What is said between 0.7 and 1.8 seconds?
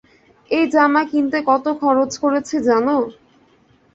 জামা কিনতে কতো